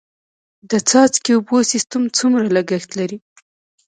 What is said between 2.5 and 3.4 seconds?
لګښت لري؟